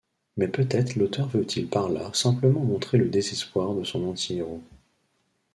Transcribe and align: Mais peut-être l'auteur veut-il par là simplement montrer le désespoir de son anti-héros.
Mais 0.35 0.47
peut-être 0.47 0.95
l'auteur 0.95 1.27
veut-il 1.27 1.67
par 1.67 1.87
là 1.87 2.09
simplement 2.11 2.61
montrer 2.65 2.97
le 2.97 3.07
désespoir 3.07 3.75
de 3.75 3.83
son 3.83 4.03
anti-héros. 4.07 4.63